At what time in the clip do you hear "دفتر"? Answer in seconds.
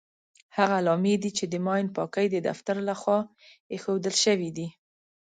2.49-2.75